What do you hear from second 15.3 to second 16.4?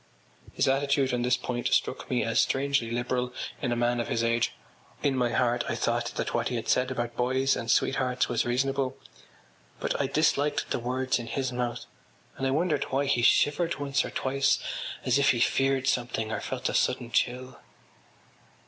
feared something